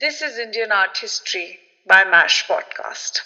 This 0.00 0.22
is 0.22 0.38
Indian 0.38 0.70
Art 0.70 0.96
History 0.96 1.58
by 1.84 2.04
MASH 2.04 2.46
Podcast. 2.46 3.22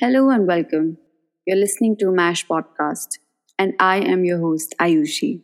Hello 0.00 0.30
and 0.30 0.46
welcome. 0.46 0.96
You're 1.46 1.58
listening 1.58 1.98
to 1.98 2.10
MASH 2.10 2.46
Podcast, 2.46 3.18
and 3.58 3.74
I 3.78 3.98
am 3.98 4.24
your 4.24 4.38
host, 4.38 4.74
Ayushi. 4.80 5.42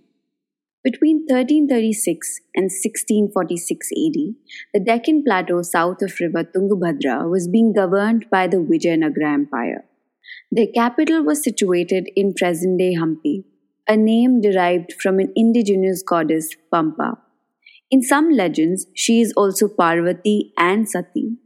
Between 0.83 1.27
1336 1.29 2.41
and 2.55 2.65
1646 2.65 3.91
AD, 3.93 4.35
the 4.73 4.81
Deccan 4.81 5.23
Plateau 5.23 5.61
south 5.61 6.01
of 6.01 6.19
river 6.21 6.43
Tungabhadra 6.43 7.29
was 7.29 7.49
being 7.49 7.75
governed 7.75 8.25
by 8.31 8.47
the 8.47 8.57
Vijayanagara 8.57 9.35
Empire. 9.35 9.85
Their 10.51 10.69
capital 10.75 11.23
was 11.23 11.45
situated 11.45 12.09
in 12.17 12.33
present 12.33 12.79
day 12.79 12.95
Hampi, 12.95 13.45
a 13.87 13.95
name 13.95 14.41
derived 14.41 14.95
from 14.95 15.19
an 15.19 15.31
indigenous 15.37 16.03
goddess 16.03 16.49
Pampa. 16.73 17.19
In 17.91 18.03
some 18.03 18.31
legends, 18.31 18.87
she 18.95 19.21
is 19.21 19.35
also 19.35 19.69
Parvati 19.69 20.55
and 20.57 20.89
Sati. 20.89 21.37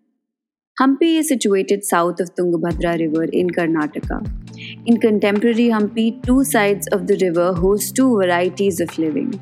Hampi 0.80 1.18
is 1.18 1.28
situated 1.28 1.84
south 1.84 2.20
of 2.20 2.34
Tungabhadra 2.36 3.00
River 3.00 3.24
in 3.24 3.50
Karnataka. 3.50 4.43
In 4.86 5.00
contemporary 5.00 5.68
Hampi, 5.70 6.22
two 6.24 6.44
sides 6.44 6.86
of 6.88 7.06
the 7.06 7.16
river 7.16 7.54
host 7.54 7.96
two 7.96 8.18
varieties 8.18 8.80
of 8.80 8.98
living. 8.98 9.32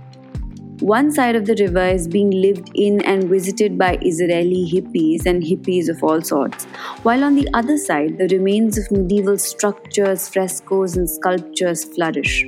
One 0.78 1.10
side 1.10 1.34
of 1.34 1.46
the 1.46 1.56
river 1.56 1.84
is 1.84 2.06
being 2.06 2.30
lived 2.30 2.70
in 2.76 3.00
and 3.04 3.24
visited 3.24 3.76
by 3.76 3.98
Israeli 4.02 4.70
hippies 4.72 5.26
and 5.26 5.42
hippies 5.42 5.88
of 5.88 6.00
all 6.04 6.22
sorts, 6.22 6.66
while 7.02 7.24
on 7.24 7.34
the 7.34 7.48
other 7.54 7.76
side, 7.76 8.18
the 8.18 8.28
remains 8.28 8.78
of 8.78 8.88
medieval 8.92 9.36
structures, 9.36 10.28
frescoes, 10.28 10.96
and 10.96 11.10
sculptures 11.10 11.82
flourish. 11.82 12.46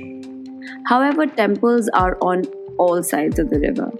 However, 0.85 1.25
temples 1.25 1.89
are 1.89 2.17
on 2.21 2.45
all 2.77 3.03
sides 3.03 3.39
of 3.39 3.49
the 3.49 3.59
river. 3.59 3.91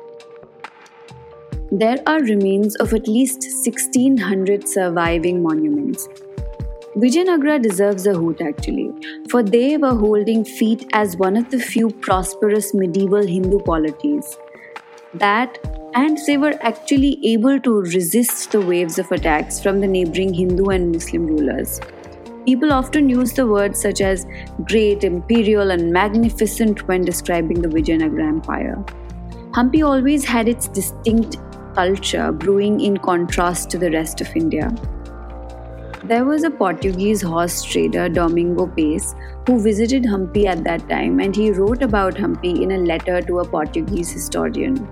There 1.69 1.97
are 2.07 2.21
remains 2.21 2.77
of 2.77 2.93
at 2.93 3.09
least 3.09 3.41
1600 3.65 4.69
surviving 4.69 5.43
monuments. 5.43 6.07
Vijayanagara 6.97 7.61
deserves 7.61 8.07
a 8.07 8.13
hoot 8.13 8.39
actually, 8.39 8.89
for 9.29 9.43
they 9.43 9.75
were 9.75 9.93
holding 9.93 10.45
feet 10.45 10.87
as 10.93 11.17
one 11.17 11.35
of 11.35 11.49
the 11.49 11.59
few 11.59 11.89
prosperous 11.89 12.73
medieval 12.73 13.27
Hindu 13.27 13.59
polities. 13.59 14.37
That, 15.13 15.57
and 15.93 16.17
they 16.25 16.37
were 16.37 16.57
actually 16.61 17.19
able 17.33 17.59
to 17.59 17.81
resist 17.81 18.51
the 18.51 18.61
waves 18.61 18.97
of 18.97 19.11
attacks 19.11 19.61
from 19.61 19.81
the 19.81 19.87
neighboring 19.87 20.33
Hindu 20.33 20.67
and 20.67 20.93
Muslim 20.93 21.27
rulers. 21.27 21.81
People 22.45 22.71
often 22.71 23.09
use 23.09 23.33
the 23.33 23.45
words 23.45 23.81
such 23.81 23.99
as 23.99 24.25
great, 24.63 25.03
imperial, 25.03 25.71
and 25.71 25.91
magnificent 25.91 26.87
when 26.87 27.03
describing 27.03 27.61
the 27.61 27.67
Vijayanagara 27.67 28.25
Empire. 28.25 28.81
Hampi 29.51 29.85
always 29.85 30.23
had 30.23 30.47
its 30.47 30.69
distinct 30.69 31.39
culture 31.73 32.31
brewing 32.31 32.79
in 32.79 32.95
contrast 32.95 33.69
to 33.71 33.77
the 33.77 33.91
rest 33.91 34.21
of 34.21 34.33
India. 34.33 34.73
There 36.07 36.23
was 36.23 36.43
a 36.43 36.51
Portuguese 36.51 37.23
horse 37.23 37.63
trader, 37.63 38.07
Domingo 38.07 38.67
Paes, 38.67 39.15
who 39.47 39.59
visited 39.59 40.03
Hampi 40.03 40.45
at 40.45 40.63
that 40.63 40.87
time 40.87 41.19
and 41.19 41.35
he 41.35 41.49
wrote 41.49 41.81
about 41.81 42.13
Hampi 42.13 42.61
in 42.61 42.73
a 42.73 42.77
letter 42.77 43.21
to 43.21 43.39
a 43.39 43.47
Portuguese 43.47 44.11
historian. 44.11 44.87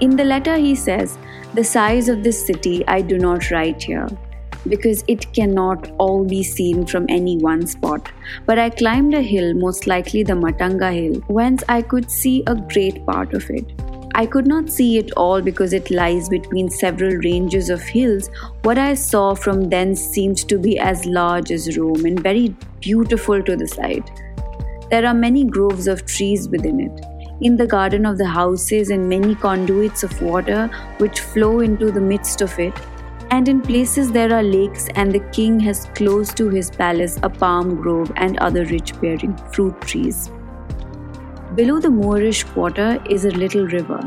In 0.00 0.14
the 0.14 0.24
letter, 0.24 0.56
he 0.56 0.74
says, 0.74 1.16
The 1.54 1.64
size 1.64 2.10
of 2.10 2.22
this 2.22 2.46
city 2.46 2.86
I 2.86 3.00
do 3.00 3.16
not 3.16 3.50
write 3.50 3.82
here 3.82 4.06
because 4.68 5.04
it 5.08 5.32
cannot 5.32 5.90
all 5.96 6.22
be 6.22 6.42
seen 6.42 6.84
from 6.84 7.06
any 7.08 7.38
one 7.38 7.66
spot. 7.66 8.12
But 8.44 8.58
I 8.58 8.68
climbed 8.68 9.14
a 9.14 9.22
hill, 9.22 9.54
most 9.54 9.86
likely 9.86 10.22
the 10.22 10.34
Matanga 10.34 10.92
Hill, 10.92 11.22
whence 11.28 11.64
I 11.66 11.80
could 11.80 12.10
see 12.10 12.42
a 12.46 12.54
great 12.54 13.06
part 13.06 13.32
of 13.32 13.48
it. 13.48 13.72
I 14.14 14.26
could 14.26 14.46
not 14.46 14.68
see 14.70 14.98
it 14.98 15.10
all 15.12 15.40
because 15.40 15.72
it 15.72 15.90
lies 15.90 16.28
between 16.28 16.68
several 16.68 17.16
ranges 17.16 17.70
of 17.70 17.82
hills. 17.82 18.28
What 18.62 18.76
I 18.76 18.92
saw 18.94 19.34
from 19.34 19.70
thence 19.70 20.00
seemed 20.00 20.46
to 20.48 20.58
be 20.58 20.78
as 20.78 21.06
large 21.06 21.50
as 21.50 21.78
Rome 21.78 22.04
and 22.04 22.20
very 22.22 22.54
beautiful 22.80 23.42
to 23.42 23.56
the 23.56 23.66
sight. 23.66 24.10
There 24.90 25.06
are 25.06 25.14
many 25.14 25.44
groves 25.44 25.86
of 25.86 26.04
trees 26.04 26.48
within 26.48 26.80
it. 26.80 27.06
In 27.40 27.56
the 27.56 27.66
garden 27.66 28.04
of 28.04 28.18
the 28.18 28.26
houses, 28.26 28.90
and 28.90 29.08
many 29.08 29.34
conduits 29.34 30.02
of 30.02 30.20
water 30.20 30.68
which 30.98 31.20
flow 31.20 31.60
into 31.60 31.90
the 31.90 32.00
midst 32.00 32.42
of 32.42 32.58
it, 32.58 32.74
and 33.30 33.48
in 33.48 33.62
places 33.62 34.12
there 34.12 34.32
are 34.34 34.42
lakes, 34.42 34.88
and 34.94 35.10
the 35.10 35.26
king 35.30 35.58
has 35.60 35.86
close 35.94 36.34
to 36.34 36.50
his 36.50 36.70
palace 36.70 37.18
a 37.22 37.30
palm 37.30 37.80
grove 37.80 38.12
and 38.16 38.36
other 38.38 38.66
rich 38.66 38.92
bearing 39.00 39.34
fruit 39.52 39.80
trees. 39.80 40.30
Below 41.54 41.80
the 41.80 41.90
Moorish 41.90 42.44
quarter 42.44 42.98
is 43.10 43.26
a 43.26 43.30
little 43.30 43.66
river, 43.66 44.00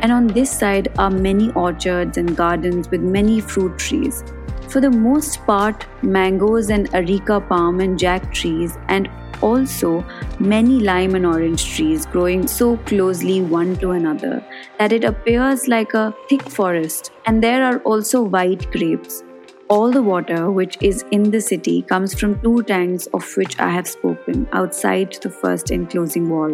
and 0.00 0.12
on 0.12 0.26
this 0.26 0.50
side 0.50 0.88
are 0.98 1.10
many 1.10 1.50
orchards 1.52 2.18
and 2.18 2.36
gardens 2.36 2.90
with 2.90 3.00
many 3.00 3.40
fruit 3.40 3.78
trees. 3.78 4.22
For 4.68 4.82
the 4.82 4.90
most 4.90 5.38
part, 5.46 5.86
mangoes 6.02 6.68
and 6.68 6.94
areca 6.94 7.40
palm 7.40 7.80
and 7.80 7.98
jack 7.98 8.30
trees, 8.34 8.76
and 8.88 9.08
also 9.40 10.04
many 10.38 10.80
lime 10.80 11.14
and 11.14 11.24
orange 11.24 11.64
trees 11.74 12.04
growing 12.04 12.46
so 12.46 12.76
closely 12.76 13.40
one 13.40 13.74
to 13.76 13.92
another 13.92 14.44
that 14.78 14.92
it 14.92 15.02
appears 15.02 15.68
like 15.68 15.94
a 15.94 16.14
thick 16.28 16.42
forest. 16.42 17.10
And 17.24 17.42
there 17.42 17.64
are 17.64 17.78
also 17.78 18.20
white 18.22 18.70
grapes. 18.70 19.24
All 19.70 19.90
the 19.90 20.02
water 20.02 20.50
which 20.50 20.76
is 20.82 21.06
in 21.10 21.30
the 21.30 21.40
city 21.40 21.80
comes 21.80 22.12
from 22.12 22.38
two 22.42 22.62
tanks 22.64 23.06
of 23.14 23.34
which 23.38 23.58
I 23.58 23.70
have 23.70 23.88
spoken 23.88 24.46
outside 24.52 25.16
the 25.22 25.30
first 25.30 25.70
enclosing 25.70 26.28
wall. 26.28 26.52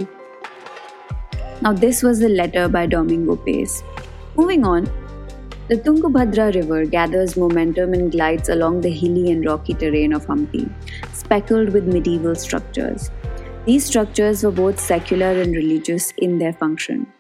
Now, 1.61 1.73
this 1.73 2.05
was 2.05 2.21
the 2.21 2.29
letter 2.29 2.69
by 2.69 2.87
Domingo 2.87 3.35
Paes. 3.35 3.83
Moving 4.37 4.65
on, 4.65 4.85
the 5.67 5.77
Tungabhadra 5.77 6.55
River 6.55 6.87
gathers 6.87 7.37
momentum 7.37 7.95
and 7.95 8.13
glides 8.13 8.49
along 8.49 8.81
the 8.81 8.91
hilly 8.91 9.33
and 9.33 9.45
rocky 9.45 9.75
terrain 9.75 10.13
of 10.13 10.27
Hampi, 10.27 10.71
speckled 11.13 11.71
with 11.71 11.93
medieval 11.93 12.37
structures. 12.37 13.11
These 13.67 13.85
structures 13.85 14.45
were 14.45 14.53
both 14.53 14.79
secular 14.79 15.33
and 15.43 15.55
religious 15.55 16.13
in 16.19 16.39
their 16.39 16.53
function. 16.53 17.13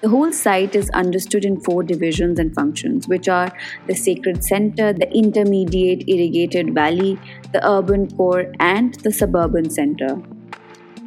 The 0.00 0.08
whole 0.08 0.32
site 0.32 0.74
is 0.74 0.90
understood 0.90 1.44
in 1.44 1.60
four 1.60 1.82
divisions 1.82 2.38
and 2.38 2.54
functions, 2.54 3.06
which 3.06 3.28
are 3.28 3.52
the 3.86 3.94
sacred 3.94 4.42
center, 4.42 4.92
the 4.92 5.08
intermediate 5.12 6.08
irrigated 6.08 6.74
valley, 6.74 7.20
the 7.52 7.64
urban 7.68 8.10
core, 8.16 8.50
and 8.58 8.94
the 8.94 9.12
suburban 9.12 9.68
center. 9.70 10.20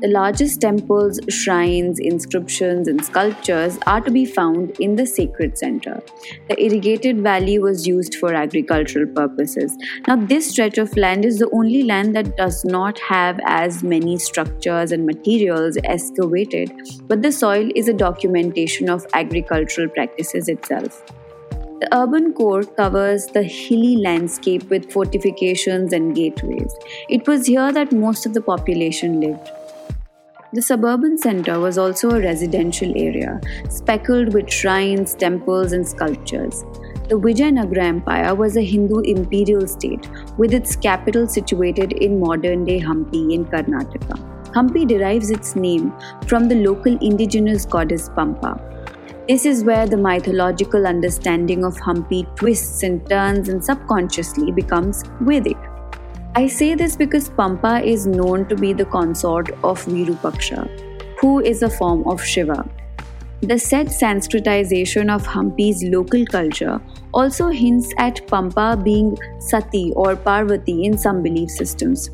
The 0.02 0.10
largest 0.10 0.60
temples, 0.60 1.22
shrines, 1.30 2.00
inscriptions, 2.00 2.90
and 2.90 3.04
sculptures 3.04 3.80
are 3.88 4.02
to 4.02 4.12
be 4.12 4.26
found 4.26 4.72
in 4.80 4.98
the 4.98 5.06
sacred 5.06 5.58
center. 5.58 6.04
The 6.50 6.62
irrigated 6.62 7.22
valley 7.22 7.60
was 7.60 7.88
used 7.88 8.16
for 8.16 8.34
agricultural 8.34 9.08
purposes. 9.08 9.74
Now, 10.06 10.18
this 10.18 10.50
stretch 10.50 10.78
of 10.78 10.96
land 10.98 11.24
is 11.24 11.40
the 11.40 11.50
only 11.52 11.84
land 11.84 12.14
that 12.16 12.36
does 12.36 12.66
not 12.66 13.00
have 13.00 13.40
as 13.46 13.84
many 13.84 14.18
structures 14.18 14.92
and 14.92 15.06
materials 15.06 15.78
excavated, 15.86 16.74
but 17.08 17.22
the 17.22 17.32
soil 17.32 17.70
is 17.74 17.88
a 17.88 17.94
documentation 17.94 18.90
of 18.90 19.08
agricultural 19.14 19.88
practices 19.88 20.50
itself. 20.50 21.04
The 21.80 21.88
urban 21.94 22.34
core 22.34 22.64
covers 22.64 23.28
the 23.28 23.44
hilly 23.44 23.98
landscape 23.98 24.70
with 24.70 24.92
fortifications 24.92 25.94
and 25.94 26.16
gateways. 26.16 26.74
It 27.10 27.28
was 27.28 27.46
here 27.48 27.72
that 27.72 27.94
most 27.94 28.26
of 28.26 28.34
the 28.34 28.42
population 28.42 29.22
lived. 29.22 29.52
The 30.56 30.62
suburban 30.62 31.18
center 31.18 31.60
was 31.60 31.78
also 31.78 32.12
a 32.12 32.22
residential 32.22 32.90
area, 32.96 33.42
speckled 33.70 34.34
with 34.34 34.50
shrines, 34.50 35.14
temples, 35.14 35.74
and 35.74 35.86
sculptures. 35.86 36.64
The 37.10 37.20
Vijayanagara 37.20 37.84
Empire 37.84 38.34
was 38.34 38.56
a 38.56 38.62
Hindu 38.62 39.00
imperial 39.00 39.68
state, 39.68 40.08
with 40.38 40.54
its 40.54 40.78
capital 40.78 41.28
situated 41.28 41.92
in 41.92 42.22
modern 42.22 42.64
day 42.64 42.80
Hampi 42.80 43.34
in 43.34 43.44
Karnataka. 43.44 44.18
Hampi 44.54 44.88
derives 44.88 45.30
its 45.30 45.58
name 45.58 45.92
from 46.26 46.48
the 46.48 46.56
local 46.56 46.98
indigenous 47.00 47.66
goddess 47.66 48.08
Pampa. 48.16 48.58
This 49.28 49.46
is 49.46 49.66
where 49.66 49.86
the 49.86 49.98
mythological 49.98 50.88
understanding 50.88 51.66
of 51.66 51.76
Hampi 51.76 52.34
twists 52.38 52.82
and 52.82 53.06
turns 53.10 53.50
and 53.50 53.62
subconsciously 53.62 54.54
becomes 54.54 55.04
Vedic. 55.20 55.58
I 56.38 56.48
say 56.48 56.76
this 56.76 56.98
because 56.98 57.30
Pampa 57.30 57.82
is 57.82 58.06
known 58.06 58.46
to 58.48 58.58
be 58.58 58.74
the 58.74 58.84
consort 58.84 59.52
of 59.64 59.82
Virupaksha, 59.86 60.68
who 61.22 61.40
is 61.40 61.62
a 61.64 61.70
form 61.70 62.06
of 62.06 62.22
Shiva. 62.22 62.70
The 63.40 63.58
said 63.58 63.88
Sanskritization 63.88 65.10
of 65.16 65.26
Hampi's 65.26 65.82
local 65.84 66.26
culture 66.26 66.82
also 67.14 67.48
hints 67.48 67.94
at 67.98 68.28
Pampa 68.28 68.78
being 68.84 69.18
Sati 69.40 69.94
or 69.96 70.18
Parvati 70.18 70.84
in 70.84 70.98
some 70.98 71.24
belief 71.24 71.50
systems. 71.52 72.10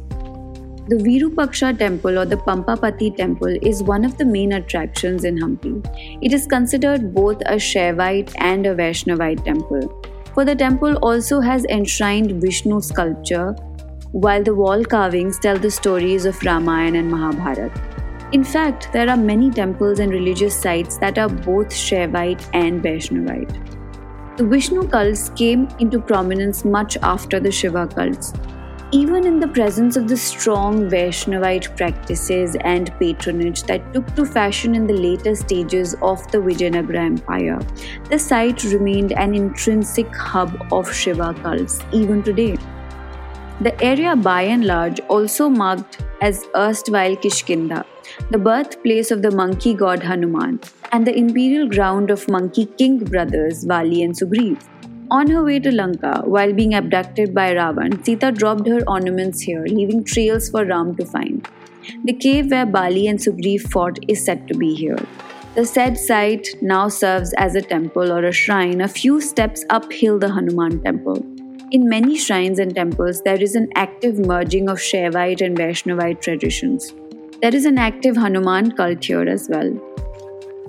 The 0.88 1.01
Virupaksha 1.01 1.79
temple 1.79 2.19
or 2.19 2.25
the 2.25 2.38
Pampapati 2.38 3.17
temple 3.17 3.57
is 3.63 3.81
one 3.81 4.06
of 4.06 4.19
the 4.19 4.25
main 4.25 4.51
attractions 4.51 5.24
in 5.24 5.35
Hampi. 5.38 5.74
It 6.21 6.31
is 6.31 6.45
considered 6.45 7.15
both 7.15 7.41
a 7.47 7.56
Shaivite 7.56 8.35
and 8.38 8.67
a 8.67 8.75
Vaishnavite 8.75 9.44
temple. 9.44 10.00
For 10.35 10.45
the 10.45 10.56
temple 10.56 10.95
also 10.97 11.39
has 11.39 11.65
enshrined 11.65 12.39
Vishnu 12.39 12.81
sculpture, 12.81 13.56
while 14.11 14.43
the 14.43 14.53
wall 14.53 14.83
carvings 14.83 15.39
tell 15.39 15.57
the 15.57 15.71
stories 15.71 16.25
of 16.25 16.41
Ramayana 16.43 16.99
and 16.99 17.09
Mahabharata. 17.09 17.71
In 18.33 18.43
fact, 18.43 18.91
there 18.93 19.09
are 19.09 19.17
many 19.17 19.49
temples 19.49 19.99
and 19.99 20.11
religious 20.11 20.55
sites 20.55 20.97
that 20.97 21.17
are 21.17 21.29
both 21.29 21.69
Shaivite 21.69 22.49
and 22.53 22.81
Vaishnavite. 22.81 24.37
The 24.37 24.45
Vishnu 24.45 24.87
cults 24.87 25.29
came 25.29 25.67
into 25.79 25.99
prominence 25.99 26.63
much 26.65 26.97
after 27.01 27.39
the 27.39 27.51
Shiva 27.51 27.87
cults. 27.87 28.33
Even 28.93 29.25
in 29.25 29.39
the 29.39 29.47
presence 29.47 29.95
of 29.95 30.09
the 30.09 30.17
strong 30.17 30.89
Vaishnavite 30.89 31.77
practices 31.77 32.57
and 32.61 32.91
patronage 32.99 33.63
that 33.63 33.93
took 33.93 34.13
to 34.15 34.25
fashion 34.25 34.75
in 34.75 34.85
the 34.85 34.93
later 34.93 35.35
stages 35.35 35.95
of 36.01 36.29
the 36.31 36.37
Vijayanagara 36.37 37.05
Empire, 37.05 37.59
the 38.09 38.19
site 38.19 38.63
remained 38.65 39.13
an 39.13 39.33
intrinsic 39.33 40.13
hub 40.13 40.67
of 40.73 40.93
Shiva 40.93 41.33
cults 41.41 41.79
even 41.93 42.21
today. 42.21 42.57
The 43.65 43.79
area 43.83 44.15
by 44.15 44.41
and 44.41 44.65
large 44.65 44.99
also 45.01 45.47
marked 45.47 45.99
as 46.19 46.45
erstwhile 46.55 47.15
Kishkinda, 47.15 47.85
the 48.31 48.39
birthplace 48.39 49.11
of 49.11 49.21
the 49.21 49.29
monkey 49.29 49.75
god 49.75 50.01
Hanuman, 50.01 50.59
and 50.91 51.05
the 51.05 51.15
imperial 51.15 51.67
ground 51.69 52.09
of 52.09 52.27
monkey 52.27 52.65
king 52.65 52.97
brothers 52.97 53.63
Vali 53.63 54.01
and 54.01 54.15
Sugriv. 54.15 54.57
On 55.11 55.29
her 55.29 55.43
way 55.43 55.59
to 55.59 55.71
Lanka, 55.71 56.23
while 56.25 56.51
being 56.51 56.73
abducted 56.73 57.35
by 57.35 57.53
Ravan, 57.53 58.03
Sita 58.03 58.31
dropped 58.31 58.67
her 58.67 58.81
ornaments 58.87 59.41
here, 59.41 59.63
leaving 59.67 60.03
trails 60.03 60.49
for 60.49 60.65
Ram 60.65 60.95
to 60.95 61.05
find. 61.05 61.47
The 62.05 62.13
cave 62.13 62.49
where 62.49 62.65
Bali 62.65 63.07
and 63.09 63.19
Sugriv 63.19 63.69
fought 63.71 63.99
is 64.07 64.25
said 64.25 64.47
to 64.47 64.55
be 64.55 64.73
here. 64.73 65.05
The 65.53 65.67
said 65.67 65.99
site 65.99 66.47
now 66.63 66.87
serves 66.87 67.31
as 67.33 67.53
a 67.53 67.61
temple 67.61 68.11
or 68.11 68.25
a 68.25 68.31
shrine 68.31 68.81
a 68.81 68.87
few 68.87 69.21
steps 69.21 69.63
uphill 69.69 70.17
the 70.17 70.31
Hanuman 70.31 70.81
temple. 70.81 71.23
In 71.71 71.88
many 71.88 72.18
shrines 72.18 72.59
and 72.59 72.75
temples, 72.75 73.21
there 73.21 73.41
is 73.41 73.56
an 73.56 73.69
active 73.75 74.19
merging 74.19 74.68
of 74.69 74.77
Shaivite 74.77 75.39
and 75.39 75.57
Vaishnavite 75.57 76.19
traditions. 76.19 76.94
There 77.41 77.56
is 77.56 77.63
an 77.63 77.77
active 77.77 78.18
Hanuman 78.18 78.71
cult 78.75 79.06
here 79.06 79.21
as 79.21 79.47
well. 79.50 79.71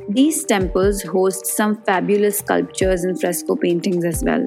These 0.08 0.44
temples 0.44 1.02
host 1.02 1.46
some 1.46 1.82
fabulous 1.82 2.38
sculptures 2.38 3.02
and 3.02 3.20
fresco 3.20 3.56
paintings 3.56 4.04
as 4.04 4.22
well. 4.22 4.46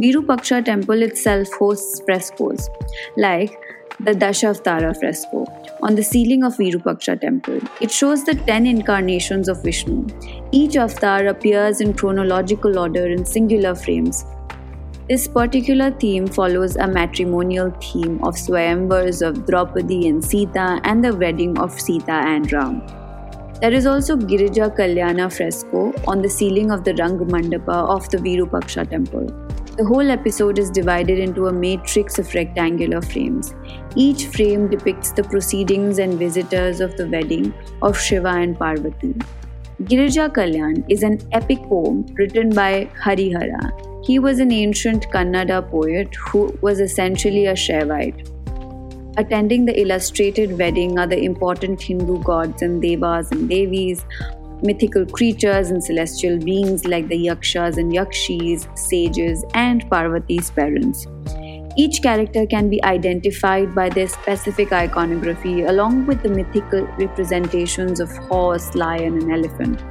Virupaksha 0.00 0.64
temple 0.64 1.00
itself 1.00 1.46
hosts 1.60 2.00
frescoes, 2.04 2.68
like 3.16 3.56
the 4.00 4.14
Dashavatara 4.14 4.98
fresco 4.98 5.46
on 5.80 5.94
the 5.94 6.02
ceiling 6.02 6.42
of 6.42 6.56
Virupaksha 6.56 7.20
temple. 7.20 7.60
It 7.80 7.92
shows 7.92 8.24
the 8.24 8.34
10 8.34 8.66
incarnations 8.66 9.48
of 9.48 9.62
Vishnu. 9.62 10.08
Each 10.50 10.76
avatar 10.76 11.28
appears 11.28 11.80
in 11.80 11.94
chronological 11.94 12.80
order 12.80 13.06
in 13.06 13.24
singular 13.24 13.76
frames, 13.76 14.24
this 15.08 15.28
particular 15.28 15.90
theme 15.90 16.26
follows 16.26 16.76
a 16.76 16.86
matrimonial 16.86 17.70
theme 17.72 18.22
of 18.24 18.34
Swayamvars 18.36 19.20
of 19.26 19.44
Draupadi 19.46 20.08
and 20.08 20.24
Sita 20.24 20.80
and 20.84 21.04
the 21.04 21.14
wedding 21.14 21.58
of 21.58 21.78
Sita 21.78 22.12
and 22.12 22.50
Ram. 22.50 22.80
There 23.60 23.72
is 23.72 23.86
also 23.86 24.16
Girija 24.16 24.74
Kalyana 24.74 25.30
fresco 25.30 25.92
on 26.08 26.22
the 26.22 26.30
ceiling 26.30 26.70
of 26.70 26.84
the 26.84 26.94
Rang 26.94 27.18
Mandapa 27.18 27.86
of 27.96 28.08
the 28.08 28.16
Virupaksha 28.16 28.88
temple. 28.88 29.26
The 29.76 29.84
whole 29.84 30.10
episode 30.10 30.58
is 30.58 30.70
divided 30.70 31.18
into 31.18 31.48
a 31.48 31.52
matrix 31.52 32.18
of 32.18 32.32
rectangular 32.34 33.02
frames. 33.02 33.54
Each 33.96 34.26
frame 34.26 34.68
depicts 34.70 35.12
the 35.12 35.24
proceedings 35.24 35.98
and 35.98 36.14
visitors 36.18 36.80
of 36.80 36.96
the 36.96 37.08
wedding 37.08 37.52
of 37.82 38.00
Shiva 38.00 38.28
and 38.28 38.58
Parvati. 38.58 39.14
Girija 39.82 40.32
Kalyan 40.32 40.84
is 40.88 41.02
an 41.02 41.18
epic 41.32 41.58
poem 41.64 42.06
written 42.16 42.54
by 42.54 42.88
Harihara 43.02 43.93
he 44.06 44.18
was 44.18 44.38
an 44.38 44.52
ancient 44.52 45.08
Kannada 45.10 45.66
poet 45.70 46.14
who 46.14 46.56
was 46.60 46.78
essentially 46.78 47.46
a 47.46 47.54
Shaivite. 47.54 48.30
Attending 49.16 49.64
the 49.64 49.80
illustrated 49.80 50.58
wedding 50.58 50.98
are 50.98 51.06
the 51.06 51.18
important 51.18 51.80
Hindu 51.80 52.22
gods 52.22 52.62
and 52.62 52.82
devas 52.82 53.30
and 53.30 53.48
devis, 53.48 54.04
mythical 54.62 55.06
creatures 55.06 55.70
and 55.70 55.82
celestial 55.82 56.38
beings 56.38 56.84
like 56.84 57.08
the 57.08 57.16
yakshas 57.16 57.78
and 57.78 57.92
yakshis, 57.92 58.66
sages, 58.76 59.44
and 59.54 59.88
Parvati's 59.88 60.50
parents. 60.50 61.06
Each 61.76 62.02
character 62.02 62.46
can 62.46 62.68
be 62.68 62.82
identified 62.84 63.74
by 63.74 63.88
their 63.88 64.08
specific 64.08 64.72
iconography 64.72 65.62
along 65.62 66.06
with 66.06 66.22
the 66.22 66.28
mythical 66.28 66.82
representations 66.98 68.00
of 68.00 68.10
horse, 68.28 68.74
lion, 68.74 69.18
and 69.18 69.32
elephant. 69.32 69.82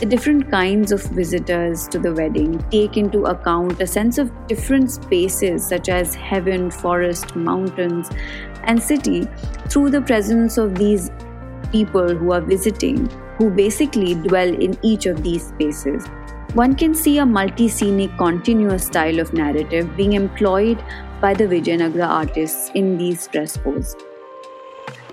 The 0.00 0.06
different 0.06 0.50
kinds 0.50 0.90
of 0.90 1.02
visitors 1.04 1.86
to 1.88 2.00
the 2.00 2.12
wedding 2.12 2.58
take 2.68 2.96
into 2.96 3.26
account 3.26 3.80
a 3.80 3.86
sense 3.86 4.18
of 4.18 4.32
different 4.48 4.90
spaces 4.90 5.66
such 5.66 5.88
as 5.88 6.16
heaven, 6.16 6.68
forest, 6.68 7.36
mountains, 7.36 8.10
and 8.64 8.82
city 8.82 9.28
through 9.68 9.90
the 9.90 10.00
presence 10.02 10.58
of 10.58 10.74
these 10.74 11.12
people 11.70 12.12
who 12.12 12.32
are 12.32 12.40
visiting, 12.40 13.06
who 13.38 13.50
basically 13.50 14.16
dwell 14.16 14.48
in 14.48 14.76
each 14.82 15.06
of 15.06 15.22
these 15.22 15.46
spaces. 15.46 16.04
One 16.54 16.74
can 16.74 16.92
see 16.94 17.18
a 17.18 17.26
multi 17.26 17.68
scenic 17.68 18.16
continuous 18.18 18.86
style 18.86 19.20
of 19.20 19.32
narrative 19.32 19.96
being 19.96 20.14
employed 20.14 20.82
by 21.20 21.34
the 21.34 21.44
Vijayanagara 21.44 22.08
artists 22.08 22.70
in 22.74 22.98
these 22.98 23.28
frescoes. 23.28 23.94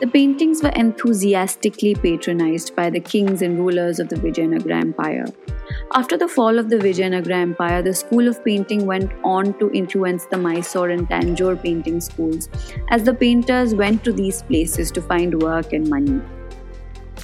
The 0.01 0.07
paintings 0.07 0.63
were 0.63 0.69
enthusiastically 0.69 1.93
patronized 1.93 2.75
by 2.75 2.89
the 2.89 2.99
kings 2.99 3.43
and 3.43 3.59
rulers 3.59 3.99
of 3.99 4.09
the 4.09 4.15
Vijayanagara 4.15 4.81
Empire. 4.81 5.25
After 5.93 6.17
the 6.17 6.27
fall 6.27 6.57
of 6.57 6.71
the 6.71 6.77
Vijayanagara 6.77 7.35
Empire, 7.35 7.83
the 7.83 7.93
school 7.93 8.27
of 8.27 8.43
painting 8.43 8.87
went 8.87 9.11
on 9.23 9.53
to 9.59 9.69
influence 9.73 10.25
the 10.25 10.37
Mysore 10.37 10.89
and 10.89 11.07
Tanjore 11.07 11.61
painting 11.61 12.01
schools 12.01 12.49
as 12.89 13.03
the 13.03 13.13
painters 13.13 13.75
went 13.75 14.03
to 14.03 14.11
these 14.11 14.41
places 14.41 14.89
to 14.89 15.03
find 15.03 15.39
work 15.39 15.71
and 15.71 15.87
money. 15.87 16.19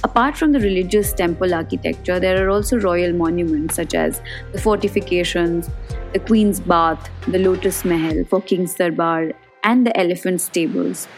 Apart 0.04 0.36
from 0.36 0.52
the 0.52 0.60
religious 0.60 1.12
temple 1.12 1.54
architecture, 1.54 2.20
there 2.20 2.46
are 2.46 2.48
also 2.48 2.78
royal 2.78 3.12
monuments 3.12 3.74
such 3.74 3.94
as 3.94 4.22
the 4.52 4.60
fortifications, 4.60 5.68
the 6.12 6.20
Queen's 6.20 6.60
Bath, 6.60 7.10
the 7.26 7.40
Lotus 7.40 7.84
Mahal 7.84 8.22
for 8.24 8.40
King's 8.40 8.74
Darbar, 8.74 9.32
and 9.64 9.84
the 9.84 9.98
elephant 9.98 10.40
stables. 10.40 11.08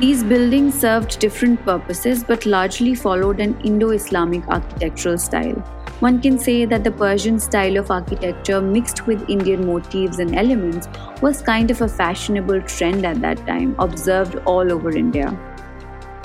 These 0.00 0.24
buildings 0.24 0.74
served 0.80 1.20
different 1.20 1.64
purposes 1.64 2.24
but 2.24 2.46
largely 2.46 2.96
followed 2.96 3.38
an 3.38 3.56
Indo 3.60 3.90
Islamic 3.90 4.46
architectural 4.48 5.16
style. 5.16 5.54
One 6.00 6.20
can 6.20 6.36
say 6.36 6.64
that 6.64 6.82
the 6.82 6.90
Persian 6.90 7.38
style 7.38 7.76
of 7.76 7.92
architecture 7.92 8.60
mixed 8.60 9.06
with 9.06 9.30
Indian 9.30 9.64
motifs 9.64 10.18
and 10.18 10.34
elements 10.34 10.88
was 11.22 11.40
kind 11.42 11.70
of 11.70 11.80
a 11.80 11.86
fashionable 11.86 12.62
trend 12.62 13.06
at 13.06 13.20
that 13.20 13.46
time, 13.46 13.76
observed 13.78 14.34
all 14.46 14.72
over 14.72 14.90
India. 14.90 15.30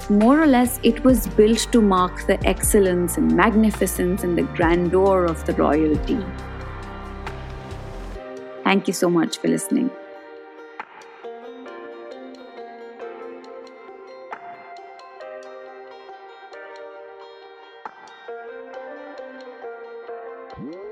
More 0.10 0.42
or 0.42 0.48
less, 0.48 0.80
it 0.82 1.04
was 1.04 1.28
built 1.28 1.72
to 1.72 1.80
mark 1.80 2.26
the 2.26 2.44
excellence 2.48 3.18
and 3.18 3.32
magnificence 3.32 4.24
and 4.24 4.36
the 4.36 4.44
grandeur 4.58 5.26
of 5.26 5.46
the 5.46 5.54
royalty. 5.54 6.18
Thank 8.64 8.88
you 8.88 8.94
so 8.94 9.12
much 9.12 9.38
for 9.38 9.48
listening. 9.48 9.92
Mm-hmm. 20.60 20.89